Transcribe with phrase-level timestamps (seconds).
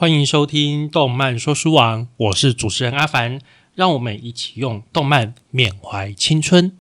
[0.00, 3.40] 欢迎收听动漫说书王，我是主持人阿凡，
[3.74, 6.76] 让我们一起用动漫缅怀青春。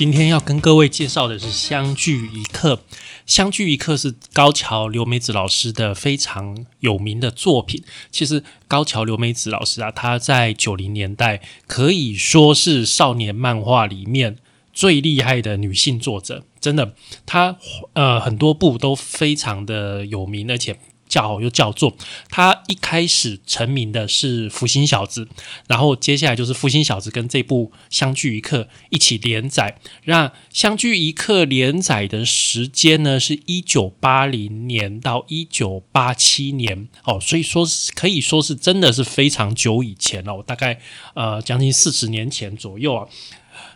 [0.00, 2.74] 今天要跟各位介绍的是《相聚一刻》。
[3.26, 7.84] 《相聚一刻》是高桥留美子老师的非常有名的作品。
[8.10, 14.38] 其实高桥留美子老师啊，她在九零年代可以说是少年漫画里面
[14.72, 16.94] 最厉害的女性作者，真的，
[17.26, 17.58] 她
[17.92, 21.94] 呃很多部都非常的有名，而且叫又叫做
[22.30, 25.24] 他一开始成名的是《福星小子》，
[25.66, 29.78] 然后接下来就是《福星小子》跟这部《相聚一刻》一起连载。
[30.04, 40.80] 那《相聚一刻》连载的时间呢，是一九八零年到一九八七年哦，所以说是可以说是真的是非常久以前了、哦，大概
[41.14, 43.08] 呃将近四十年前左右啊。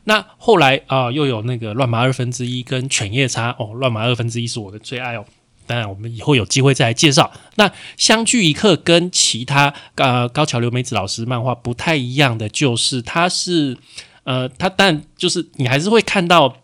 [0.05, 5.25] 那后来啊、又有那个乱麻二分之一跟犬夜叉哦，乱麻二分之一是我的最爱哦。
[5.67, 7.33] 当然，我们以后有机会再来介绍。
[7.57, 13.77] 那相聚一刻跟其他呃高桥留美子老师漫画不太一样的，就是它是
[14.25, 16.57] 呃，它但就是你还是会看到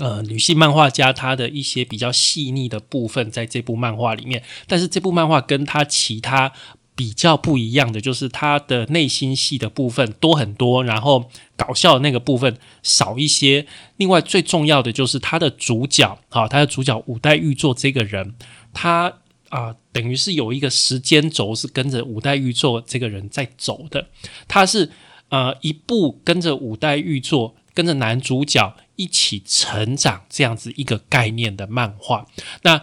[0.00, 6.52] 呃女性漫画家她的一些比较细腻的部分在这部漫画里面，但是这部漫画跟她其他
[6.96, 13.66] 比较不一样的，就是它的内心戏的部分多很多，然后搞笑的那个部分少一些。
[13.96, 18.34] 另外最重要的就是它的主角，好、它的主角五代玉作这个人，
[18.72, 19.12] 他
[19.50, 24.08] 啊、等于是有一个时间轴是跟着五代玉作这个人在走的，
[24.48, 24.90] 他是
[25.28, 32.26] 呃一步跟着五代玉作，跟着男主角一起成长这样子一个概念的漫画。
[32.62, 32.82] 那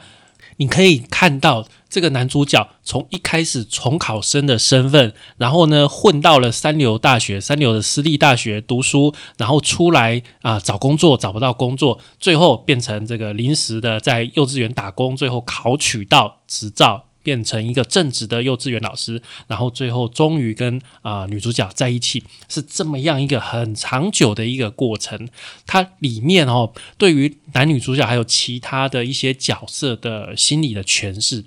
[0.62, 17.05] 你可以看到这个男主角从一开始从考生的身份，然后呢混到了三流大学、三流的私立大学读书，然后出来啊、找工作找不到工作，最后变成这个临时的在幼稚园打工，最后考取到执照。
[17.23, 25.30] 变成一个正直的幼稚园老师，然后最后终于跟啊、女主角在一起，是这么样一个很长久的一个过程。
[25.65, 31.45] 它里面哦，对于男女主角还有其他的一些角色的心理的诠释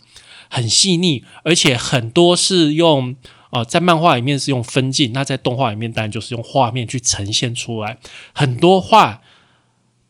[0.48, 3.16] 很细腻，而且很多是用
[3.50, 7.98] 呃在漫画里面是用分镜，那在动画里面当然就是用画面去呈现出来，
[8.32, 9.20] 很多话。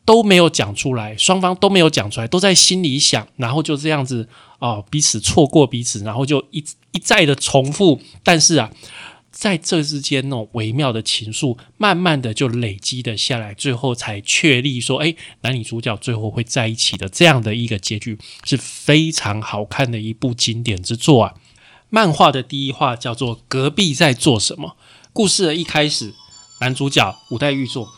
[0.05, 4.29] 都没有讲出来，双方都没有讲出来，都在心里想，然后就这样子
[4.59, 8.71] 哦、彼此错过彼此，然后就一一再的重复，但是啊，
[9.31, 21.35] 在这之间那种微妙的情愫，慢慢的就累积的下来，最后才确立说，哎，男女主角最后会在一起的这样的一个结局，是非常好看的一部经典之作啊。
[21.91, 24.69] 漫画的第一话叫做《隔壁在做什么》，
[25.13, 26.15] 故事的一开始，
[26.61, 27.89] 男主角五代玉作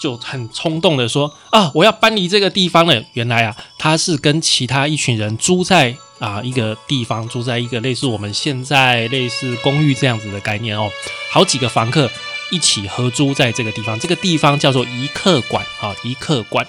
[0.00, 10.90] 就很冲动的说：“啊，我要搬离这个地方了。”原来啊，他是跟其他一群人租在啊一个地方，住在一个类似我们现在类似公寓这样子的概念哦，
[11.30, 12.10] 好几个房客
[12.50, 16.66] 一起合租在这个地方，这个地方叫做一客馆啊，一客馆。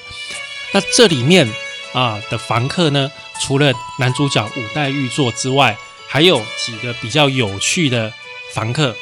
[0.73, 1.49] 那这里面
[1.93, 3.09] 啊的房客呢，
[3.41, 5.77] 除了男主角五代玉作之外，
[6.07, 8.11] 还有几个比较有趣的
[8.53, 8.95] 房客，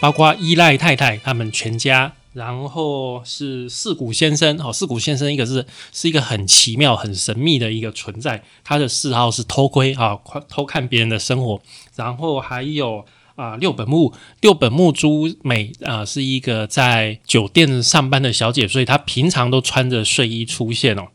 [0.00, 10.18] 包括依赖太太他们全家，然后是四谷先生哦，四谷先生一个是是一个很奇妙、很神秘的一个存在，他的嗜好是偷窥啊，
[10.48, 11.60] 偷看别人的生活，
[11.96, 13.04] 然后还有。
[13.36, 21.06] 啊，六本木六本木朱美啊、是一个在酒店上班的小姐，所以她平常都穿着睡衣出现哦。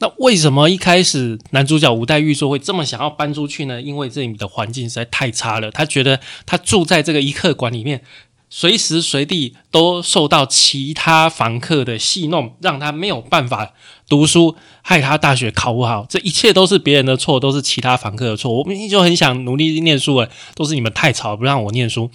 [0.00, 3.80] 那为什么一开始男主角吴代玉说会这么想要搬出去呢？
[3.80, 8.02] 因为这里的环境实在太差了，他觉得他住在这个一客馆里面，
[8.50, 13.72] 随时随地都受到其他房客的戏弄，让他没有办法
[14.08, 16.06] 读书，害他大学考不好。
[16.08, 18.52] 这一切都是别人的错，都是其他房客的错。
[18.58, 22.10] 我明明就很想努力念书了，都是你们太吵，不让我念书。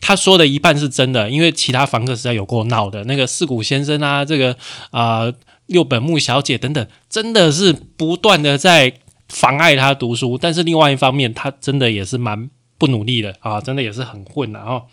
[0.00, 3.04] 他说的一半是真的，因为其他房客实在有够闹的。
[3.04, 4.56] 那个四谷先生啊，这个
[4.90, 5.32] 啊、
[5.66, 8.92] 六本木小姐等等，真的是不断的在
[9.28, 10.36] 妨碍他读书。
[10.36, 14.84] 但是另外一方面，他真的也是蛮不努力的啊，真的也是很混的哦。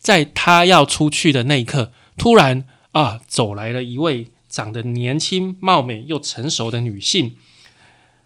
[0.00, 7.36] 在他要出去的那一刻，突然啊，走来了一位长得年轻、貌美又成熟的女性。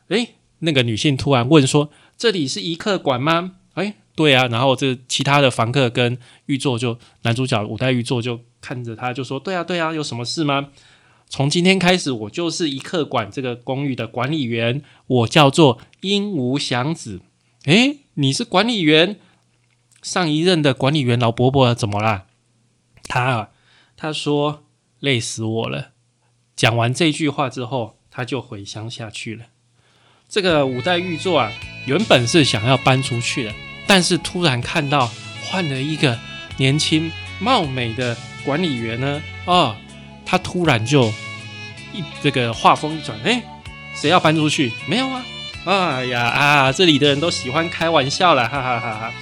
[0.08, 4.46] 诶，那个女性突然问说：“这里是一客馆吗？”诶，对啊。
[4.46, 6.16] 然后这其他的房客跟
[6.46, 10.68] 玉座就男主角五代玉座就看着他就说：“对啊，对啊，有什么事吗？
[11.28, 17.20] 从今天开始，我就是一客馆这个公寓的管理员，我叫做鹦鹉祥子。
[17.64, 19.18] 诶，你是管理员？
[20.04, 22.26] 上一任的管理员老伯伯怎么啦？
[23.08, 23.48] 他啊，
[23.96, 24.64] 他说
[25.00, 25.92] 累死我了。
[26.54, 29.46] 讲完这句话之后，他就回乡下去了。
[30.28, 31.50] 这个五代玉座啊，
[31.86, 33.54] 原本是想要搬出去的，
[33.86, 35.10] 但是突然看到
[35.46, 36.18] 换了一个
[36.58, 37.10] 年轻
[37.40, 38.14] 貌美的
[38.44, 39.74] 管理员呢，哦，
[40.26, 41.08] 他突然就
[41.94, 43.42] 一这个话锋一转，哎，
[43.94, 44.70] 谁要搬出去？
[44.86, 45.24] 没有啊，
[45.64, 49.12] 哎呀啊，这里的人都喜欢开玩笑了，哈哈哈哈。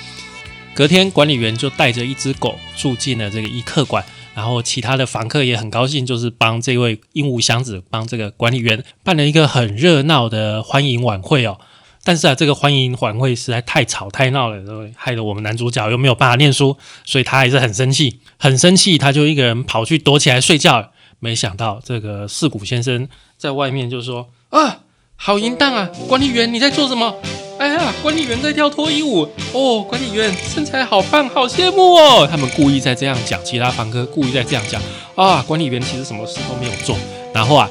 [0.75, 4.03] 隔天，管理员就带着一只狗住进了这个一客馆，
[4.35, 11.59] 然后其他的房客也很高兴，就是帮这位鹦鹉祥子帮这个管理员办了一个很热闹的欢迎晚会哦。
[12.05, 14.61] 但是啊，这个欢迎晚会实在太吵太闹了，
[14.97, 20.91] 害得我们男主角又没有办法念书，所以他还是很生气，很生气，他就一个人跑去躲起来睡觉。
[21.21, 24.81] 没想到这个四谷先生在外面就说：“啊，
[25.25, 25.89] 好淫荡啊！
[26.09, 27.15] 管理员你在做什么？
[27.57, 29.23] 哎呀，管理员在跳脱衣舞
[29.53, 34.83] 哦，管理员身材好棒，好羡慕哦。”他们故意在这样讲，其他房客故意在这样讲
[35.15, 36.97] 啊，管理员其实什么事都没有做，
[37.33, 37.71] 然后啊。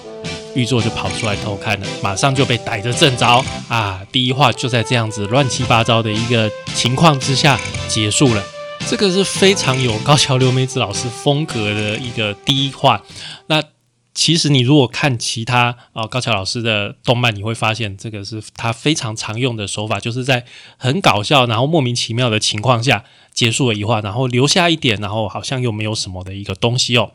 [0.53, 4.01] 玉座就跑出来偷看了，马上就被逮着正着啊！
[4.11, 7.57] 第一话就在这样子乱七八糟的一个情况之下
[7.87, 8.43] 结束了。
[8.85, 13.01] 这个是非常有高桥留美子老师风格的一个第一话。
[13.47, 13.63] 那
[14.13, 20.45] 其实你如果看其他啊高桥老师的动漫，你会发现这个是他非常常用的手法，就是在
[20.77, 27.11] 很搞笑然后莫名其妙的情况下结束了一话，然后留下一点，然后好像又没有什么的一个东西哦。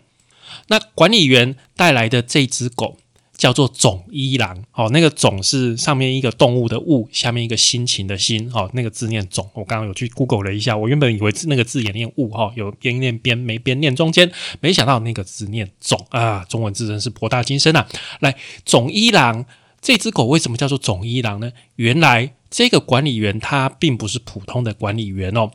[0.68, 2.96] 那管理员带来的这只狗。
[3.36, 9.46] 叫做种一郎，哦，那个种是上面一个动物的物，下面一个心情的心，哦，那个字念种。
[9.52, 17.86] 我刚刚有去 Google 了一下，我原本以为那个字也念物，哈，有边念边没边念中间，没想到那个字念种啊，中文字真是博大精深啊！
[18.20, 18.34] 来，
[18.64, 19.44] 种一郎
[19.82, 21.52] 这只狗为什么叫做种一郎呢？
[21.74, 25.50] 原来这个管理员他并不是普通的管理员哦，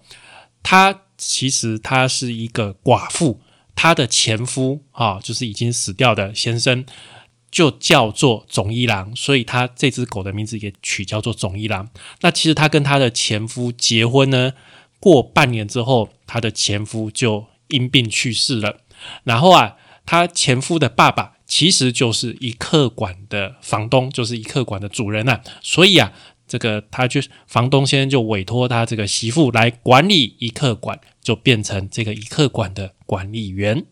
[0.62, 3.40] 他其实他是一个寡妇，
[3.76, 6.86] 她的前夫啊，就是已经死掉的先生。
[7.52, 11.90] 就叫做总一郎，所以他这只狗的名字也取叫做总一郎。
[12.22, 14.54] 那其实他跟他的前夫结婚呢，
[15.02, 18.78] 过半年之后，他的前夫就因病去世了。
[19.26, 19.76] 然后啊，
[20.06, 25.42] 他前夫的爸爸其实就是一客馆的房东，就是一客馆的主人呐。
[25.62, 26.14] 所以啊，
[26.48, 33.86] 这个他就房东先生就委托他这个媳妇来管理一客馆，就变成这个一客馆的管理员。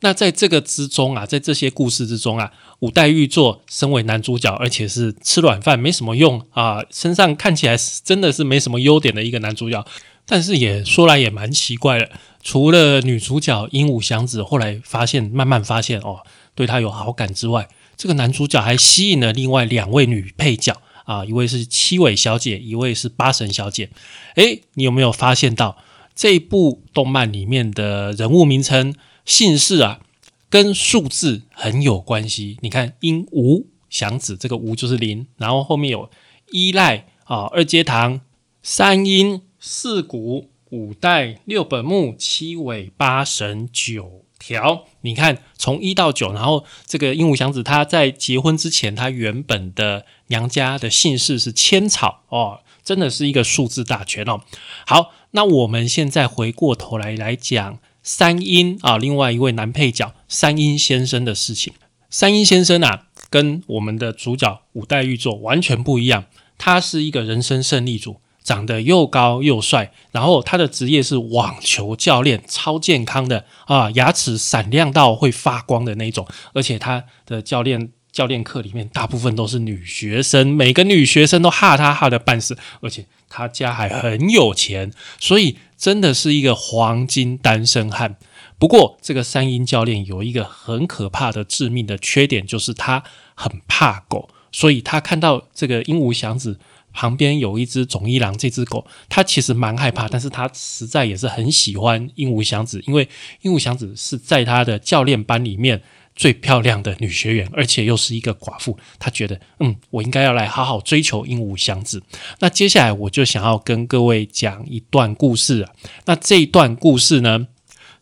[0.00, 2.50] 那在这个之中啊，在这些故事之中啊，
[2.80, 9.84] 五代玉作身为男主角，而且是吃软饭没什么用啊，身上看起来真的是没什么优点的一个男主角。
[10.26, 12.08] 但是也说来也蛮奇怪的，
[12.42, 16.20] 除了女主角鹦鹉祥子后来发现慢慢发现哦，
[16.54, 23.90] 对他有好感之外，这个男主角还吸引了另外两位女配角啊，一位是七尾小姐，一位是八神小姐。
[24.36, 25.76] 诶，你有没有发现到
[26.14, 28.94] 这部动漫里面的人物名称？
[29.30, 30.00] 姓氏啊，
[30.48, 32.58] 跟数字很有关系。
[32.62, 36.10] 你看，鹦鹉祥子这个“吾”就是零，然后后面有
[36.50, 38.22] 依赖啊，二阶堂、
[38.60, 44.84] 三阴、四谷、五代、六本木、七尾、八神、九条。
[45.02, 54.40] 你看，从一到九，然后这个鹦鹉祥子他在结婚之前，他原本的娘家的姓氏是千草哦，真的是一个数字大全哦。
[54.84, 57.78] 好，那我们现在回过头来来讲。
[58.02, 61.72] 三阴啊，另外一位男配角三阴先生的事情。
[62.08, 66.24] 三阴先生啊，跟我们的主角五代玉座完全不一样。
[66.58, 76.26] 他是一个人生胜利组，长得又高又帅，然后他的职业是网球教练，超健康的啊，牙齿闪亮到会发光的那种。
[76.52, 83.06] 而且他的教练教练课里面大部分都是女学生，每个女学生都哈他哈的半死，而且。
[83.32, 88.16] 他家还很有钱，所以真的是一个黄金单身汉。
[88.58, 93.04] 不过，这个三英教练有一个很可怕的致命的缺点，就是他
[93.36, 94.28] 很怕狗。
[94.50, 96.58] 所以他看到这个鹦鹉祥子
[96.92, 103.08] 旁边有一只种一郎这只狗，他其实蛮害怕，但是他实在也是很喜欢鹦鹉祥子，因为
[103.42, 105.80] 鹦鹉祥子是在他的教练班里面。
[106.20, 112.02] 最漂亮的女学员，而且又是一个寡妇，她觉得，嗯，我应该要来好好追求鹦鹉祥子。
[112.40, 115.72] 那接下来我就想要跟各位讲一段故事啊。
[116.04, 117.46] 那这一段故事呢，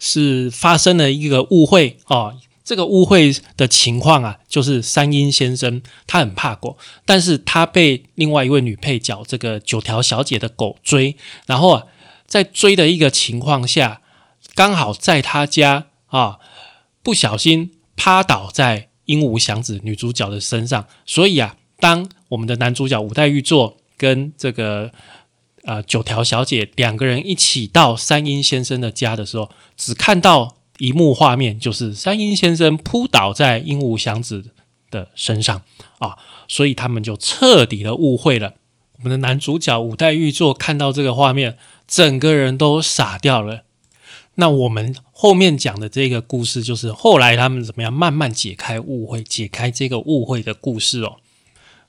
[0.01, 2.33] 是发生了一个误会啊。
[2.65, 11.15] 这个误会的情况啊，就是三英先生他很怕狗，但是他被另外一位女配角这个九条小姐的狗追，
[11.47, 11.85] 然后啊，
[12.27, 14.03] 在追的一个情况下，
[14.57, 15.87] 刚好在他家。
[16.09, 16.39] 啊，
[17.03, 24.93] 不小心趴倒在鹦鹉祥子女主角的身上，所以啊，当我们的男主角五代玉作跟这个
[25.65, 34.45] 呃九条小姐两个人一起到三鹰先生的家的时候，只看到一幕画面，就是三鹰先生扑倒在鹦鹉祥子
[34.91, 35.63] 的身上
[35.99, 38.55] 啊，所以他们就彻底的误会了。
[38.99, 43.65] 我们的男主角五代玉作看到这个画面，整个人都傻掉了。
[44.41, 51.17] 那我们后面讲的这个故事，就是后来他们怎么样慢慢解开误会，解开这个误会的故事哦。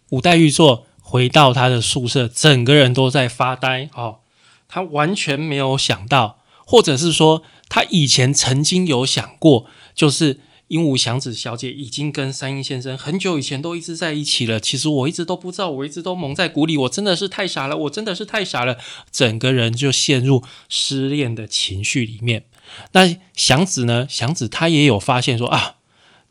[0.10, 4.22] 五代玉座回到他的宿舍，整个人都在发呆哦，
[4.68, 10.40] 他完全没有想到，或者是说他以前曾经有想过，就是
[10.70, 14.60] 鹦鹉祥子小姐已经跟三鹰先生很久以前都一直在一起了。
[14.60, 18.78] 其实我一直都不知道，我一直都蒙在鼓里，我真的是太傻了，我真的是太傻了，
[19.12, 22.46] 整个人就陷入失恋的情绪里面。
[22.92, 24.06] 那祥子呢？
[24.08, 25.78] 祥子他也有发现说啊，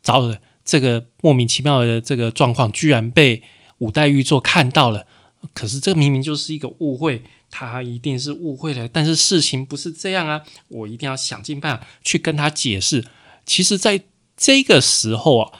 [0.01, 3.43] 糟了，这个莫名其妙的这个状况居然被
[3.79, 5.05] 五代玉作看到了。
[5.53, 8.87] 可是这明明就是一个误会，他一定是误会了。
[8.87, 13.03] 但是事情不是这样啊，我一定要想尽办法去跟他解释。
[13.45, 14.03] 其实，在
[14.39, 15.51] 这个时候啊，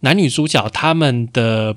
[0.00, 1.74] 男女主角他们的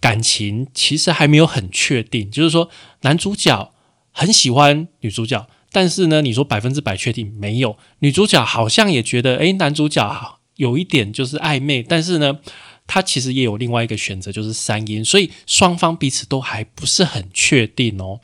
[0.00, 2.68] 感情其实还没有很确定，就是说
[3.02, 3.72] 男主角
[4.10, 5.46] 很喜欢女主角。
[5.70, 7.76] 但是呢，你说百分之百确定没有？
[8.00, 12.38] 女主角好像也觉得，诶，男主角有一点就是暧昧，但是呢，
[12.86, 18.20] 他其实也有另外一个选择，就是三阴，所以双方彼此都还不是很确定哦。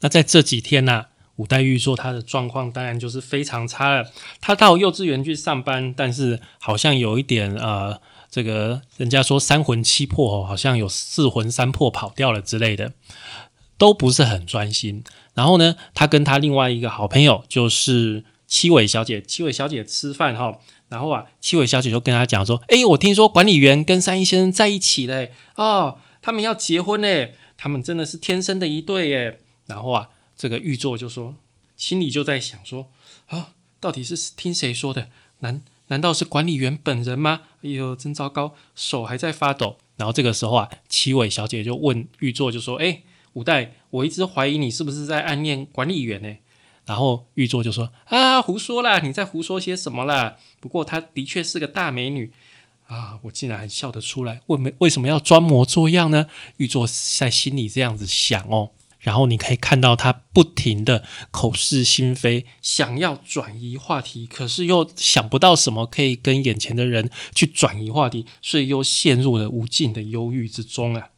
[0.00, 4.10] 那在这几天呢，五代玉说他的状况当然就是非常差了。
[4.40, 12.92] 他到幼稚园去上班，但是好像有一点呃，这个人家说三魂七魄哦，好像有四魂三魄跑掉了之类的，
[13.78, 15.02] 都不是很专心。
[15.34, 20.58] 然后呢，他跟他另外一个好朋友就是七尾小姐，七尾小姐吃饭哈，
[20.90, 30.08] 然后啊，七尾小姐就跟他讲说：“诶，我听说管理员跟三一先生在一起嘞，哦，他们要结婚嘞，他们真的是天生的一对耶。”然后啊，
[30.42, 31.36] 这个玉座就说，
[31.76, 32.88] 心里就在想说
[33.30, 35.08] ：“啊，到底是听谁说的？
[35.38, 37.42] 难难道是管理员本人吗？
[37.62, 43.04] 哎呦，真糟糕，手还在发抖。”然后这个时候啊，七尾小姐就问玉座，就说：“诶。
[43.34, 46.36] 五代，我一直怀疑你是不是在暗恋管理员呢？
[46.86, 48.98] 然后玉座就说：“啊，胡说啦！
[48.98, 50.38] 你在胡说些什么啦？
[50.58, 52.32] 不过她的确是个大美女
[52.88, 53.20] 啊！
[53.22, 56.26] 我竟然还笑得出来，为没为什么要装模作样呢？”
[56.58, 56.84] 玉座
[57.16, 58.72] 在心里这样子想哦。
[59.02, 71.08] 然后你可以看到他不停的口是心非，想要转移话题，可是又想不到什么可以跟眼前的人去转移话题，所以又陷入了无尽的忧郁之中啊。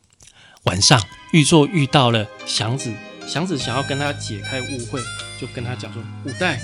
[0.64, 0.98] 晚上，
[1.32, 2.90] 玉作遇到了祥子，
[3.28, 4.98] 祥子想要跟他解开误会，
[5.38, 6.58] 就跟他讲说五代。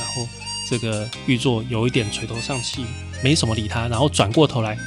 [0.00, 0.26] 然后
[0.68, 2.86] 这个玉作有一点垂头丧气，
[3.22, 4.78] 没什么理他，然后转过头来，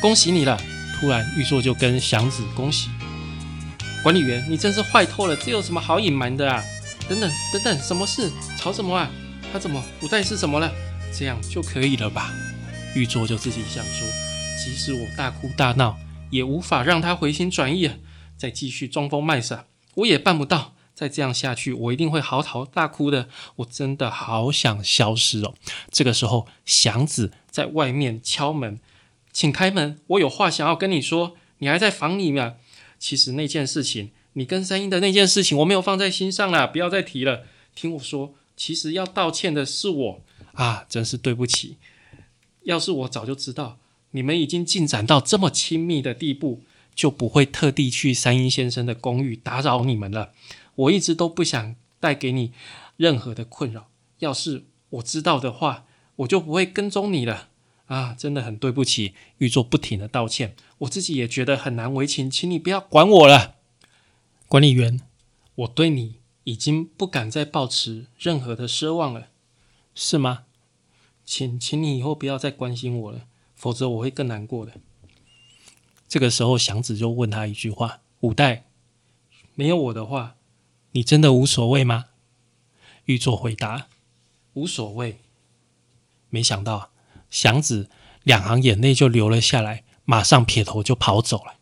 [0.00, 0.58] 恭喜你了。
[0.98, 2.88] 突然，玉作就跟祥子恭喜
[4.02, 6.64] 管理员，你真是坏透了，这有什么好隐瞒的啊？
[7.08, 8.30] 等等等等，什么事？
[8.56, 9.10] 吵什么啊？
[9.52, 10.72] 他怎么不再是什么了？
[11.12, 12.32] 这样就可以了吧？
[12.94, 14.08] 玉作就自己想说，
[14.56, 15.98] 即使我大哭大闹。
[16.30, 17.96] 也无法让他回心转意啊！
[18.36, 19.64] 再继续装疯卖傻，
[19.96, 20.74] 我也办不到。
[20.94, 23.28] 再这样下去，我一定会嚎啕大哭的。
[23.56, 25.54] 我真的好想消失哦！
[25.90, 28.78] 这个时候，祥子在外面敲门，
[29.32, 31.34] 请开门，我有话想要跟你说。
[31.58, 32.56] 你还在房里面？
[33.00, 37.44] 其实那件事情，你跟三英的那件事情，我没有放在心上啦，不要再提了。
[37.74, 40.20] 听我说，其实要道歉的是我
[40.52, 41.78] 啊，真是对不起。
[42.64, 43.78] 要是我早就知道。
[44.12, 46.62] 你们已经进展到这么亲密的地步，
[46.94, 50.32] 就不会特地去三英先生的公寓打扰你们了。
[50.74, 52.52] 我一直都不想带给你
[52.96, 53.88] 任何的困扰。
[54.18, 57.48] 要是我知道的话，我就不会跟踪你了。
[57.86, 63.56] 啊，真的很对不起，玉作不停的道歉，我自己也觉得很难为情，请你不要管我了。
[64.48, 65.00] 管理员，
[65.54, 69.28] 我对你已经不敢再抱持任何的奢望了，
[69.94, 70.44] 是吗？
[71.24, 73.26] 请，请你以后不要再关心我了。
[73.54, 74.72] 否则我会更难过的。
[76.08, 78.64] 这个时候，祥子就问他一句话：“五代，
[79.54, 80.36] 没有我的话，
[80.92, 82.06] 你真的无所谓吗？”
[83.04, 83.88] 玉作回答
[84.54, 85.20] ：“无所谓。”
[86.30, 86.90] 没想到，
[87.28, 87.90] 祥子
[88.22, 91.54] 两行眼泪就流了下来，马上撇头就跑走了，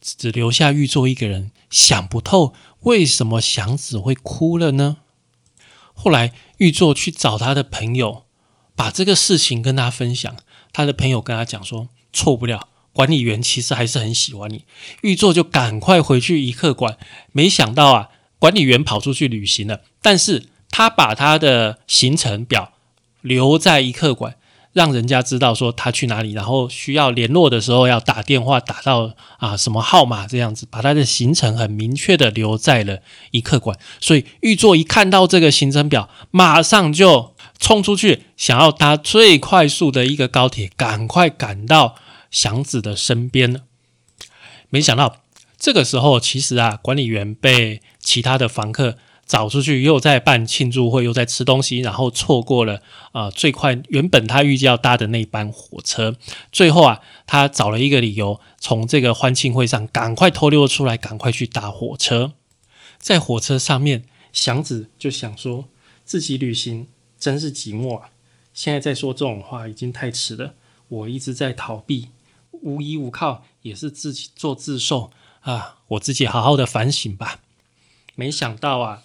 [0.00, 4.98] 只留下玉作一个人，想不透为什么祥子会哭了呢？
[5.92, 8.24] 后来，玉作去找他的朋友。
[8.76, 10.34] 把这个事情跟他分享，
[10.72, 14.64] 他的朋友跟他讲说，错不了，管理员其实还是很喜欢你。
[15.02, 16.98] 玉作就赶快回去一客馆，
[17.30, 18.08] 没想到啊，
[18.40, 22.72] 管理员跑出去旅行了，但是他把他的行程表
[23.20, 24.36] 留在一客馆，
[24.74, 32.98] 让人家知道说他去哪里，然后需要联络的时候要打电话打到啊什么号码这样子，把他的行程很明确的留在了
[33.30, 33.78] 一客馆。
[34.00, 41.94] 所以玉座一看到这个行程表，马上就冲出去，想要搭最快速的一个高铁，赶快赶到
[42.30, 43.62] 祥子的身边。
[44.70, 45.18] 没想到
[45.56, 56.16] 这个时候，其实啊，管理员被其他的房客找出去，又在办庆祝会，又在吃东西，然后错过了啊、最快原本他预计要搭的那班火车。
[56.52, 62.32] 最后啊，他找了一个理由，从这个欢庆会上赶快偷溜出来，赶快去搭火车。
[62.98, 65.66] 在火车上面，祥子就想说，
[66.04, 66.88] 自己旅行
[67.18, 68.10] 真是寂寞啊！
[68.52, 70.54] 现在再说这种话已经太迟了。
[70.88, 72.08] 我一直在逃避，
[72.50, 75.78] 无依无靠，也是自己做自受啊！
[75.88, 77.40] 我自己好好的反省吧。
[78.14, 79.02] 没想到啊，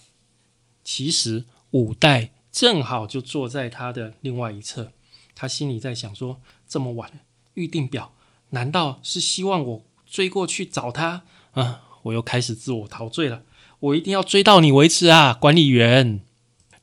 [0.91, 4.91] 其实五代正好就坐在他的另外一侧，
[5.35, 7.17] 他心里在想说：这么晚了，
[7.53, 8.11] 预定表
[8.49, 11.21] 难道是希望我追过去找他？
[11.51, 13.43] 啊，我又开始自我陶醉了。
[13.81, 16.21] 我一定要追到你为止啊，管理员！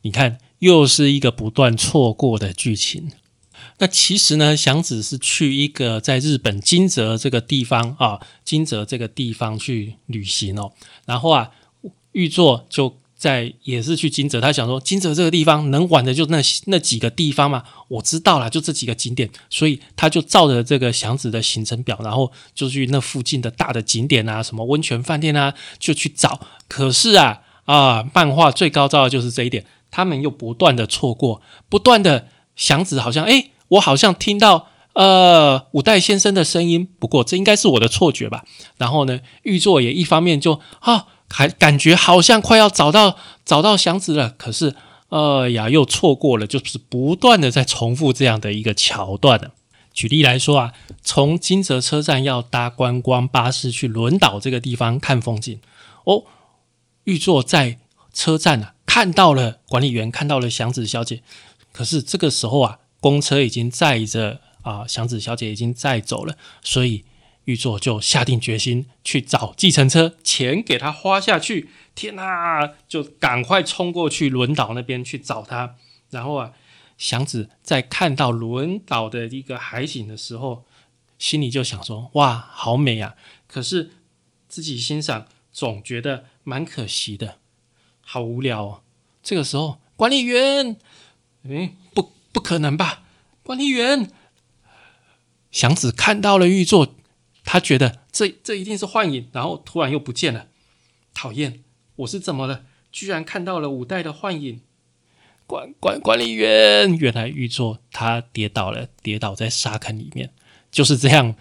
[0.03, 3.11] 你看，又是一个不断错过的剧情。
[3.79, 10.73] 那其实呢，祥子是去一个在日本金泽这个地方啊，金泽这个地方去旅行哦。
[11.07, 11.51] 然后啊，
[12.13, 26.41] 玉座就在也是去金泽，他想说金泽这个地方能玩的就那那几个地方嘛，我知道了，就这几个景点，所以他就照着这个祥子的行程表，然后就去那附近的大的景点啊，什么温泉饭店啊，就去找。
[26.69, 34.69] 可是啊啊，漫画最高招的就是这一点，他们又不断的错过，不断的祥子好像诶，我好像听到。
[34.97, 38.47] 呃，五代先生的声音，不过这应该是我的错觉吧。
[38.79, 44.75] 然后呢，玉座也一方面就啊，还感觉好像快要找到找到祥子了，可是
[45.09, 49.49] 呃呀，又错过了，就是不断的在重复这样的一个桥段呢。
[49.93, 55.59] 举例来说啊，从金泽车站要搭观光巴士去轮岛这个地方看风景
[56.05, 56.25] 哦，
[57.05, 57.79] 玉座在
[58.13, 61.23] 车站啊看到了管理员，看到了祥子小姐，
[61.73, 64.41] 可是这个时候啊，公车已经载着。
[64.67, 67.05] 啊，祥子小姐已经载走了，所以
[67.47, 71.71] 玉座就下定决心去找计程车，钱给他花下去。
[71.95, 75.77] 天哪，就赶快冲过去轮岛那边去找他。
[76.11, 76.53] 然后啊，
[76.99, 80.65] 祥子在看到轮岛的一个海景的时候，
[81.19, 83.15] 心里就想说：哇，好美啊！
[83.47, 83.93] 可是
[84.49, 87.39] 自己欣赏总觉得蛮可惜的，
[88.01, 88.83] 好无聊哦。
[89.23, 90.77] 这个时候，管理员，
[91.49, 93.05] 诶，不，不可能吧？
[93.43, 94.11] 管理员。
[95.51, 96.95] 祥子看到了玉座，
[97.47, 100.49] 他觉得这这一定是幻影，然后突然又不见了。
[101.15, 101.61] 讨厌，
[101.97, 102.65] 我是怎么了？
[102.93, 104.61] 居然看到了五代的幻影。
[105.47, 110.33] 管管管理员，原来玉座他跌倒了，跌倒在沙坑里面，
[110.73, 111.37] 就是这样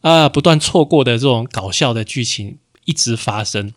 [0.00, 3.72] 啊，不断错过的这种搞笑的剧情一直发生，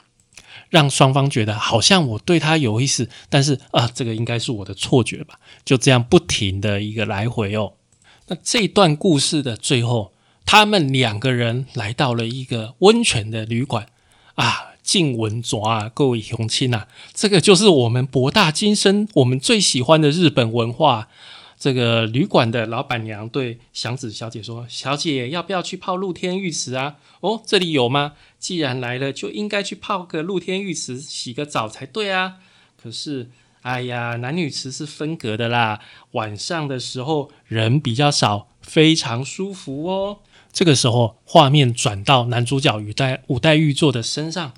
[0.69, 5.39] 让双方觉得好像我对他有意思，但是啊，这个应该是我的错觉吧？
[5.63, 7.73] 就这样不停的一个来回哦。
[8.29, 10.11] 那这段故事的最后，
[10.45, 13.87] 他们两个人来到了一个温泉的旅馆
[14.35, 21.07] 啊，静文卓啊，各位雄亲啊，这个就是我们博大精深、我们最喜欢的日本文化。
[21.57, 26.95] 这个旅馆的老板娘对祥子小姐说：“小姐要不要去泡露天浴池啊？
[27.19, 28.13] 哦，这里有吗？
[28.39, 32.37] 既然来了，就应该去泡个露天浴池，洗个澡才对啊。
[32.81, 33.29] 可是。”
[33.61, 35.81] 哎呀，男女池是分隔的啦。
[36.13, 40.17] 晚上的时候人比较少，非常舒服哦。
[40.51, 44.53] 这个时候画面转到男主角五代五代玉座的身上，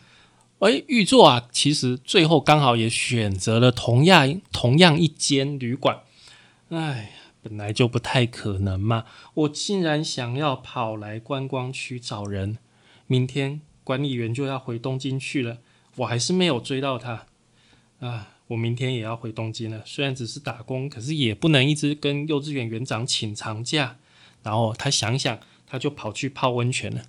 [0.59, 5.99] 哎，玉座啊，其实最后刚好也选择了同样同样一间旅馆。
[6.69, 12.57] 哎，本来就不太可能嘛，我竟然想要跑来观光区找人。
[13.05, 15.57] 明天管理员就要回东京去了，
[15.97, 17.27] 我还是没有追到他
[17.99, 18.29] 啊。
[18.47, 23.97] 我明天也要回东京了，虽然只是打工，可是也不能一直跟幼稚园园长请长假。
[24.41, 25.39] 然后他想想，
[25.73, 27.01] 他就跑去泡温泉了。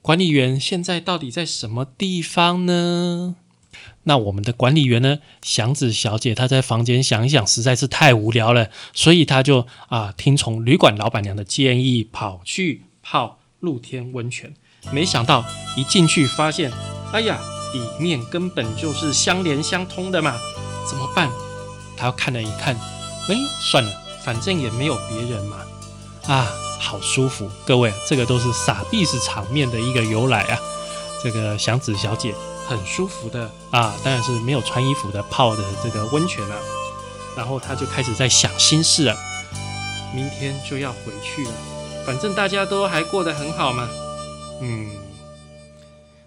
[0.00, 3.36] 管理员现在到底在什么地方呢？
[4.04, 5.18] 那我们的管理员呢？
[5.42, 14.54] 祥子小姐她在房间想一想，实在是太无聊了，所以她就啊听从旅馆老板娘的建议，跑去泡露天温泉。
[14.90, 15.44] 没想到
[15.76, 16.72] 一进去发现，
[17.12, 17.38] 哎呀，
[17.74, 20.38] 里面根本就是相连相通的嘛！
[20.88, 21.28] 怎么办？
[21.98, 22.74] 他看了一看，
[23.28, 23.92] 哎，算了，
[24.24, 25.58] 反正也没有别人嘛。
[26.26, 26.48] 啊，
[26.80, 27.48] 好舒服！
[27.66, 30.58] 各位，这个都是傻逼式场面的一个由来啊。
[31.22, 32.34] 这个祥子小姐
[32.66, 36.58] 很舒服的啊，当然是没有穿衣服的泡的这个温泉啊。
[37.36, 39.16] 然后她就开始在想心事了。
[40.14, 41.52] 明天就要回去了，
[42.04, 43.88] 反正大家都还过得很好嘛。
[44.62, 44.90] 嗯，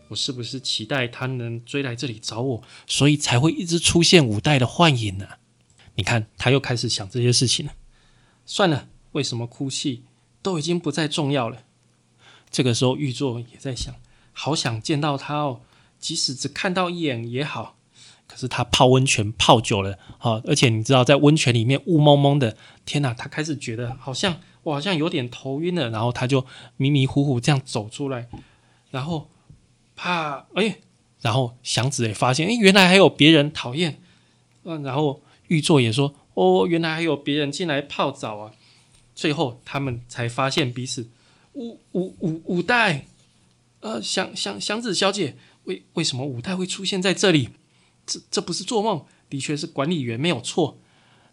[0.07, 5.27] 我是不是期待他能追来这里找我，所以才会一直出现五代的幻影呢？
[5.95, 7.73] 你看，他又开始想这些事情了。
[8.45, 10.05] 算了，为什么哭泣
[10.43, 11.63] 都已经不再重要了。
[12.51, 13.95] 这个时候，玉座也在想，
[14.31, 15.61] 好想见到他哦，
[15.97, 17.77] 即使只看到一眼也好。
[18.25, 26.45] 可是他泡温泉泡久了，好，而且你知道，在温泉里面雾蒙蒙的，天哪，他开始觉得好像我好像有点头晕了，然后他就
[26.77, 28.29] 迷迷糊糊这样走出来，
[28.89, 29.29] 然后
[29.95, 30.79] 怕哎，
[31.21, 34.01] 然后祥子也发现，哎，原来还有别人讨厌，
[34.63, 38.51] 嗯，然后玉座也说，哦，原来还有别人进来泡澡啊，
[39.15, 41.09] 最后他们才发现彼此，
[41.53, 43.05] 五五五五代，
[43.81, 47.49] 呃，祥祥祥子小姐，为为什么五代会出现在这里？
[48.05, 50.77] 这这不是做梦，的确是管理员没有错。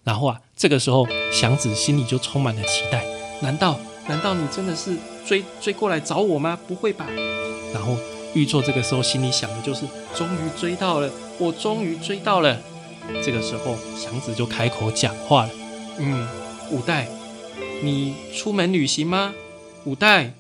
[0.05, 3.05] 然后啊，这个时候祥子心里就充满了期待。
[3.43, 6.59] 难道难道你真的是追追过来找我吗？
[6.69, 7.07] 不会吧？
[7.73, 7.97] 然后
[8.35, 12.61] 玉座这个时候心里想的就是：终于追到了，我终于追到了。
[13.25, 15.51] 这个时候祥子就开口讲话了
[15.99, 16.29] ：“嗯，
[16.71, 17.09] 五代，
[17.83, 19.35] 你出门旅行吗？
[19.85, 20.35] 五代，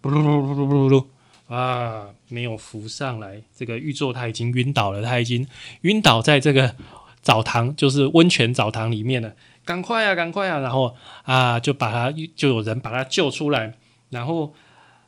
[0.00, 1.06] 不噜噜噜噜噜噜。”
[1.48, 3.42] 啊，没有浮上来。
[3.54, 5.46] 这个玉座他已经晕倒了，他已经
[5.82, 6.74] 晕倒在这个
[7.20, 9.34] 澡堂，就是温泉澡堂里面了。
[9.64, 10.58] 赶快啊，赶快啊！
[10.58, 13.74] 然后啊，就把他就有人把他救出来，
[14.10, 14.54] 然后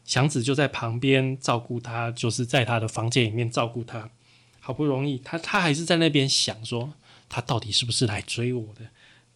[0.04, 4.10] 祥子就在旁边照顾他，就是在他的房间里面照顾他。
[4.60, 6.92] 好不容易，他他还是在那边想说，
[7.28, 8.82] 他到底是不是来追我的？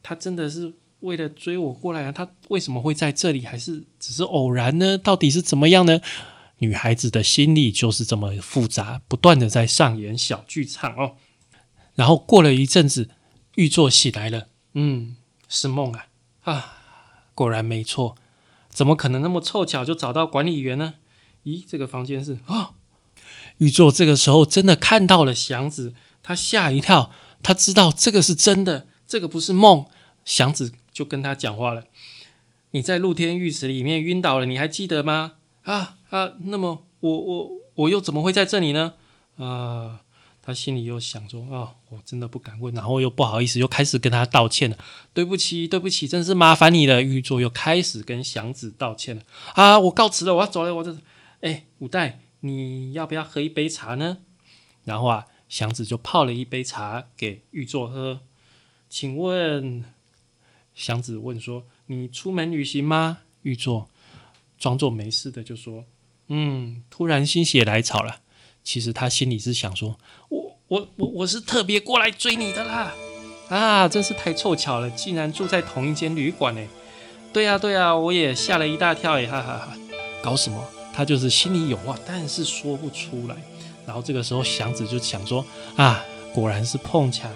[0.03, 2.13] 他真的是为了追我过来啊？
[2.13, 3.45] 他为什么会在这里？
[3.45, 4.99] 还是只是偶然呢？
[4.99, 6.01] 到底是怎么样呢？
[6.59, 11.17] 女孩子的心理就是这么复杂，不断的在上演小剧场哦。
[11.95, 13.09] 然后过了一阵子，
[13.55, 15.17] 玉座醒来了，嗯，
[15.49, 16.07] 是梦啊
[16.43, 16.75] 啊，
[17.35, 18.15] 果然没错，
[18.69, 20.95] 怎么可能那么凑巧就找到管理员呢？
[21.45, 22.73] 咦，这个房间是啊，
[23.57, 27.11] 玉座这个时候真的看到了祥子，他吓一跳，
[27.43, 29.87] 他知道这个是真的，这个不是梦。
[30.23, 31.85] 祥子就跟他讲话了
[32.73, 35.97] ：“你在露天浴池里面晕倒了，你还记得吗？”啊。
[36.11, 38.95] 啊，那么我我我又怎么会在这里呢？
[39.37, 40.01] 啊，
[40.43, 44.77] 他心里又想说啊，我真的不敢问，然后又不好意思，又开始跟他道歉了。
[45.15, 47.01] 对不起，对不起，真是麻烦你了。
[47.01, 49.23] 玉座又开始跟祥子道歉了。
[49.55, 50.75] 啊，我告辞了，我要走了。
[50.75, 50.99] 我这，
[51.41, 54.19] 哎，五代，你要不要喝一杯茶呢？
[54.85, 58.21] 然后啊，祥子就泡了一杯茶给玉座喝。
[58.89, 59.85] 请问，
[60.81, 63.19] 祥子问说，你出门旅行吗？
[63.43, 63.91] 玉座
[64.59, 65.85] 装作没事的就说。
[66.29, 68.21] 嗯，突然心血来潮了。
[68.65, 69.99] 其实他心里是想说
[70.31, 72.95] ：“我我我我是特别过来追你的啦！
[73.51, 76.67] 啊，真是太凑巧了，竟然住在同一间旅馆呢。
[77.31, 79.27] 对呀对呀，我也吓了一大跳哎！
[79.27, 79.77] 哈哈哈！
[80.23, 80.67] 搞什么？
[80.95, 83.37] 他就是心里有话，但是说不出来。
[83.85, 85.45] 然后这个时候，祥子就想说：
[85.77, 87.29] 啊，果然是碰巧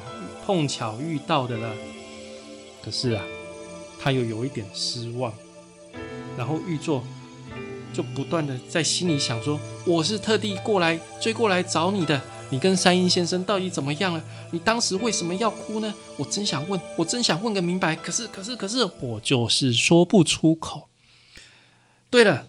[0.47, 1.71] 碰巧遇到的啦。
[2.83, 3.25] 可是啊，
[4.05, 5.33] 他又有一点失望。
[6.37, 7.03] 然后玉座。
[7.95, 14.21] 就不断的在心里想说：“我是特地过来追过来找你的，你跟山鹰先生到底怎么样了？
[14.51, 15.95] 你当时为什么要哭呢？
[16.17, 17.95] 我真想问，我真想问个明白。
[17.95, 20.89] 可是，可是，可是，我就是说不出口。
[22.11, 22.49] 对了，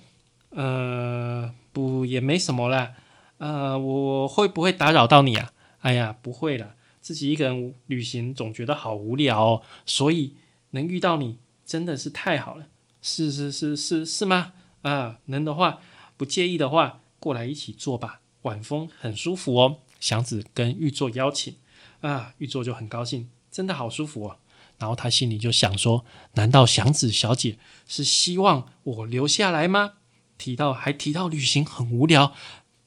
[0.49, 2.93] 呃，不，也没什么啦。
[3.37, 5.51] 呃，我会不会打扰到你啊？
[5.81, 10.33] 哎呀，不会了，自己一个人旅行总觉得好无聊，哦，所以
[10.71, 12.67] 能遇到你真的是太好了。
[13.01, 15.79] 是是是是是吗？”啊，能的话，
[16.15, 18.21] 不介意的话，过来一起坐吧。
[18.43, 19.77] 晚风很舒服哦。
[19.99, 21.55] 祥子跟玉座邀请，
[22.01, 24.37] 啊，玉座就很高兴，真的好舒服哦。
[24.77, 29.93] 然后他心里就想说：难道祥子小姐是希望我留下来吗？
[30.37, 32.35] 提到还提到旅行很无聊，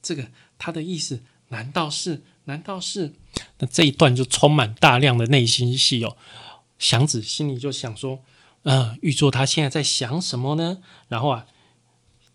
[0.01, 2.23] 这个他的意思难道是？
[2.45, 3.13] 难道是？
[3.57, 6.15] 那这一段就充满大量的内心戏哦。
[6.77, 8.23] 祥子心里就想说：
[8.69, 10.77] 嗯，玉座他现在在想什么呢？
[11.07, 11.45] 然后啊。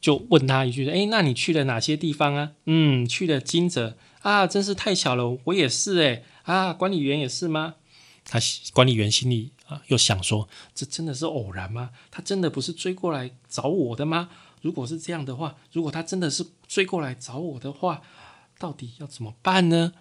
[0.05, 7.77] 就问他一句：“哎，那你去了哪些地方啊？”嗯，去了金泽啊，真是太巧了，我也是哎啊，管理员也是吗？
[8.23, 8.39] 他
[8.75, 11.89] 管理员心里啊又想说：“这真的是偶然吗？
[12.11, 14.29] 他真的不是追过来找我的吗？
[14.61, 18.03] 如果是这样的话，如果他真的是追过来找我的话，
[18.59, 19.95] 到底要怎么办呢？”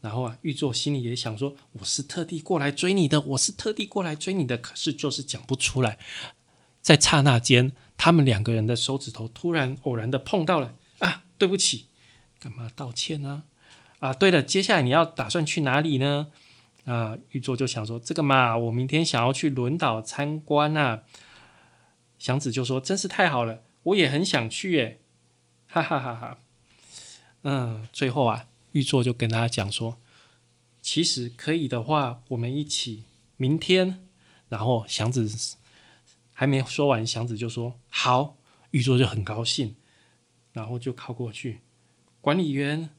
[0.00, 5.98] 然后啊，玉座心里也想说：“我是特地过来追你的，我是特地过来追你的，可是就是讲不出来。”
[6.80, 7.72] 在刹那间。
[8.02, 11.24] 他们两个人的手指头突然偶然的碰到了啊！
[11.36, 11.88] 对不起，
[12.38, 13.42] 干嘛道歉呢？
[13.98, 16.28] 啊，对了，接下来你要打算去哪里呢？
[16.86, 21.02] 啊，玉座就想说这个嘛，我明天想要去轮岛参观啊。
[22.18, 25.02] 祥子就说：“真是太好了，我也很想去耶！”
[25.68, 26.38] 哈哈哈哈。
[27.42, 29.98] 嗯，最后啊，玉座就跟他讲说
[30.82, 33.04] ：“其实可以的话，我们一起
[33.36, 34.06] 明天。”
[34.48, 35.56] 然后祥子
[36.32, 38.36] 还没说完，祥子就说：“好。”
[38.72, 39.74] 玉座就很高兴，
[40.52, 41.58] 然后就靠过去，
[42.20, 42.90] 管理员。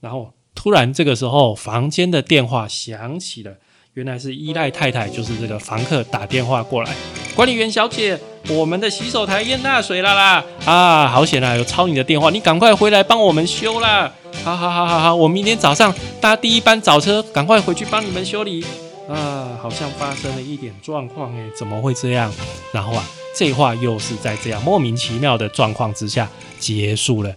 [0.00, 3.58] 然后突然这个时候，房间的电话响起了，
[3.92, 7.23] 原来是依赖太太，就是这个房客打电话过来。
[7.34, 8.16] 管理员小姐，
[8.48, 10.44] 我们的洗手台淹大水了啦！
[10.64, 14.12] 啊，好险啊，有抄你的电话，你赶快回来帮我们修啦！
[14.44, 18.64] 好好好好好，我明天早上搭第一班早车，赶快回去帮你们修理。
[19.08, 22.32] 啊，好像发生了一点状况诶，怎么会这样？
[22.72, 26.28] 然后啊，这话又是在这样莫名其妙的状况之下
[26.60, 27.34] 结束了。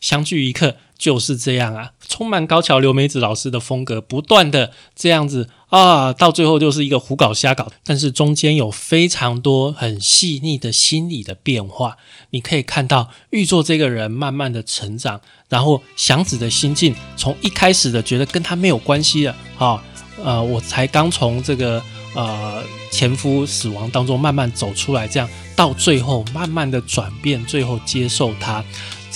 [0.00, 11.96] 相聚一刻就是这样啊，充满高桥留美子老师的风格，不断的这样子啊，到最后就是一个胡搞瞎搞，但是中间有非常多很细腻的心理的变化。
[12.30, 19.82] 你可以看到玉座这个人慢慢的成长，然后祥子的心境从一开始的觉得跟他没有关系的啊。
[20.24, 21.82] 呃，我才刚从这个
[22.14, 28.64] 呃前夫死亡当中慢慢走出来，这样到最后慢慢的转变，最后接受他，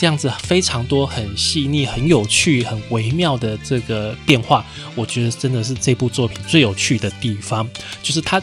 [0.00, 7.68] 这样子非常多很细腻、很有趣、很微妙的这个变化，我觉得真的是这部作品最有趣的地方，
[8.02, 8.40] 就是它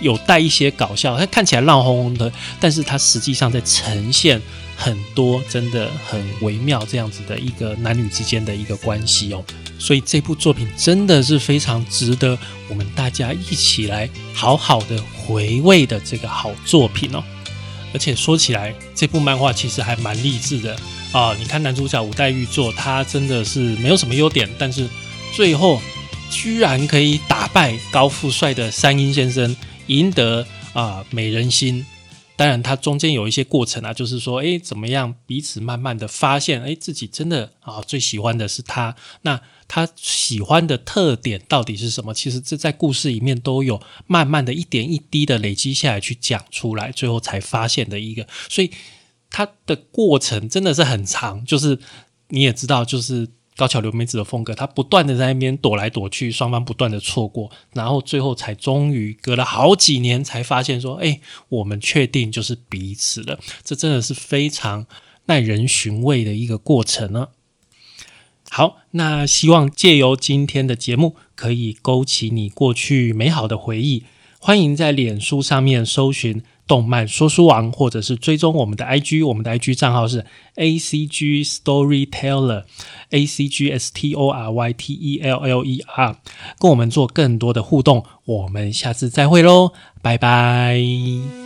[0.00, 4.42] 有带一些搞笑，它看起来浪哄哄的，但是它实际上在呈现
[4.76, 9.44] 很多真的很微妙这样子的一个男女之间的一个关系哦。
[9.78, 12.36] 所以这部作品真的是非常值得
[12.68, 17.22] 我们大家一起来好好的回味的这个好作品哦。
[17.96, 20.76] 而且说起来，这部漫画其实还蛮励志的
[21.12, 21.34] 啊！
[21.38, 24.86] 你看男主角五代玉作，他真的是没有什么优点，但是
[25.34, 25.80] 最后
[26.30, 29.56] 居然可以打败高富帅的山鹰先生，
[29.86, 31.86] 赢得啊美人心。
[32.36, 38.94] 当然，它中间有一些过程啊，就是说，哎，怎么样彼此慢慢的发现，哎，自己真的啊最喜欢的是他。
[39.22, 42.12] 那他喜欢的特点到底是什么？
[42.12, 48.26] 其实这在故事里面都有慢慢的一点一滴的累积下来去讲出来，最后才发现的一个。
[48.48, 48.70] 所以
[49.30, 51.78] 它的过程真的是很长，就是
[52.28, 53.28] 你也知道，就是。
[53.56, 63.38] 高桥留美子的风格，他不断的在那边躲来躲去，双方不断的错过，然后最后才终于隔了好几年才发现说，哎，我们确定就是彼此了。
[63.64, 64.86] 这真的是非常
[65.24, 67.28] 耐人寻味的一个过程呢。
[68.50, 74.04] 好，那希望借由今天的节目，可以勾起你过去美好的回忆。
[74.38, 76.42] 欢迎在脸书上面搜寻。
[76.66, 80.24] 动漫说书王，或者是追踪我们的 IG，我们的 IG 账号是
[80.56, 85.64] A C G Storyteller，A C G S T O R Y T E L L
[85.64, 86.16] E R，
[86.58, 88.04] 跟我们做更多的互动。
[88.24, 91.45] 我们下次再会喽，拜拜。